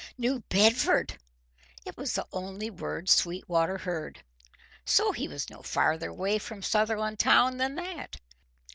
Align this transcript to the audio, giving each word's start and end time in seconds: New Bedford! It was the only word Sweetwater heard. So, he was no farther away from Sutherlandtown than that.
New 0.17 0.39
Bedford! 0.49 1.19
It 1.85 1.95
was 1.95 2.13
the 2.13 2.25
only 2.31 2.71
word 2.71 3.07
Sweetwater 3.07 3.77
heard. 3.77 4.23
So, 4.83 5.11
he 5.11 5.27
was 5.27 5.47
no 5.51 5.61
farther 5.61 6.09
away 6.09 6.39
from 6.39 6.63
Sutherlandtown 6.63 7.57
than 7.59 7.75
that. 7.75 8.19